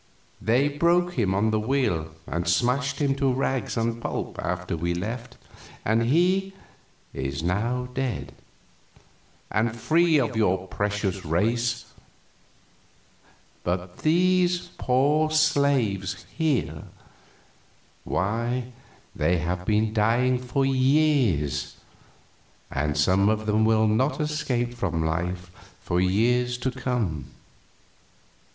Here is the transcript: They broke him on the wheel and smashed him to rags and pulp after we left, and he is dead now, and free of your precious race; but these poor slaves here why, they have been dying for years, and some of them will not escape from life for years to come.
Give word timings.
They 0.41 0.67
broke 0.67 1.13
him 1.13 1.35
on 1.35 1.51
the 1.51 1.59
wheel 1.59 2.09
and 2.25 2.47
smashed 2.47 2.97
him 2.97 3.13
to 3.17 3.31
rags 3.31 3.77
and 3.77 4.01
pulp 4.01 4.39
after 4.41 4.75
we 4.75 4.95
left, 4.95 5.37
and 5.85 6.01
he 6.05 6.53
is 7.13 7.43
dead 7.43 7.47
now, 7.93 8.27
and 9.51 9.75
free 9.79 10.17
of 10.19 10.35
your 10.35 10.67
precious 10.67 11.23
race; 11.23 11.85
but 13.63 13.99
these 13.99 14.69
poor 14.79 15.29
slaves 15.29 16.25
here 16.35 16.85
why, 18.03 18.71
they 19.15 19.37
have 19.37 19.65
been 19.67 19.93
dying 19.93 20.39
for 20.39 20.65
years, 20.65 21.75
and 22.71 22.97
some 22.97 23.29
of 23.29 23.45
them 23.45 23.65
will 23.65 23.85
not 23.87 24.19
escape 24.19 24.73
from 24.73 25.05
life 25.05 25.51
for 25.83 26.01
years 26.01 26.57
to 26.57 26.71
come. 26.71 27.25